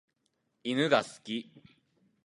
[0.63, 1.51] 犬が好き。